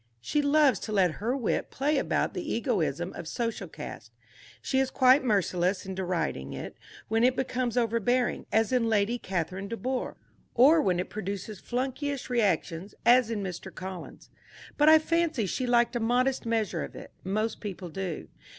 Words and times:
She 0.19 0.41
loves 0.41 0.79
to 0.79 0.91
let 0.91 1.11
her 1.21 1.37
wit 1.37 1.69
play 1.69 1.99
about 1.99 2.33
the 2.33 2.51
egoism 2.55 3.13
of 3.13 3.27
social 3.27 3.67
caste. 3.67 4.11
She 4.59 4.79
is 4.79 4.89
quite 4.89 5.23
merciless 5.23 5.85
in 5.85 5.93
deriding, 5.93 6.53
it 6.53 6.75
when 7.07 7.23
it 7.23 7.35
becomes 7.35 7.77
overbearing, 7.77 8.47
as 8.51 8.71
in 8.71 8.89
Lady 8.89 9.19
Catherine 9.19 9.67
de 9.67 9.77
Bourgh, 9.77 10.15
or 10.55 10.81
when 10.81 10.99
it 10.99 11.11
produces 11.11 11.61
flunkeyish 11.61 12.31
reactions, 12.31 12.95
as 13.05 13.29
in 13.29 13.43
Mr. 13.43 13.71
Collins. 13.71 14.31
But 14.75 14.89
I 14.89 14.97
fancy 14.97 15.45
she 15.45 15.67
liked 15.67 15.95
a 15.95 15.99
modest 15.99 16.47
measure 16.47 16.83
of 16.83 16.95
it. 16.95 17.11
Most 17.23 17.59
people 17.61 17.89
do. 17.89 18.27